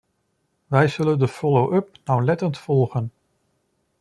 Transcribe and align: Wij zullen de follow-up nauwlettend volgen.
Wij 0.67 0.87
zullen 0.87 1.19
de 1.19 1.27
follow-up 1.27 1.97
nauwlettend 2.05 2.57
volgen. 2.57 3.11